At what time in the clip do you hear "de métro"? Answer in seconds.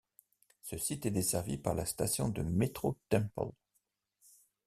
2.29-2.97